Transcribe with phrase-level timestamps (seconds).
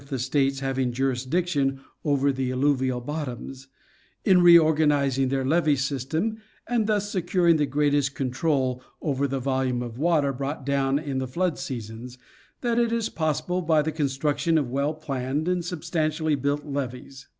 [0.07, 3.67] the States having jurisdiction over the alluvial bottoms,
[4.25, 9.99] in reorganizing their levee systems and thus securing the greatest control over the volume of
[9.99, 12.17] water brought down in the flood seasons,
[12.61, 17.27] that is possible by the con struction of well planned and substantially built levees.